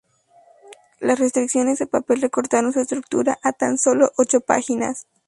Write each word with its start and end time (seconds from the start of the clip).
Las 0.99 1.19
restricciones 1.19 1.77
de 1.77 1.85
papel 1.85 2.21
recortaron 2.23 2.73
su 2.73 2.79
estructura 2.79 3.37
a 3.43 3.53
tan 3.53 3.77
sólo 3.77 4.11
ocho 4.17 4.41
páginas. 4.41 5.05